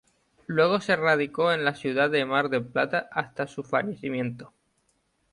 Luego 0.47 0.81
se 0.81 0.95
radicó 0.95 1.51
en 1.53 1.63
la 1.63 1.75
ciudad 1.75 2.09
de 2.09 2.25
Mar 2.25 2.49
del 2.49 2.65
Plata 2.65 3.07
hasta 3.11 3.45
su 3.45 3.63
fallecimiento. 3.63 4.51